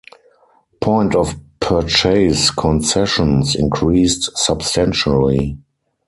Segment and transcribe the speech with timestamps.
[0.81, 5.59] Point-of-purchase concessions increased substantially.